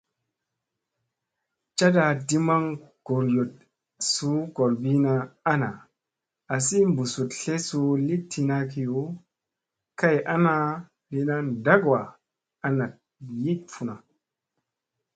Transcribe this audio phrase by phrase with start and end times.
[1.77, 2.63] Cada di maŋ
[3.05, 3.51] gooryoɗ
[4.11, 5.13] suu goorbina
[5.51, 5.69] ana
[6.53, 9.01] assi busuɗ tlesu li tina kiyo
[9.99, 10.53] kay ana
[11.11, 11.35] lina
[11.65, 11.99] dakwa
[12.65, 12.93] a naɗ
[13.41, 13.95] yi funa.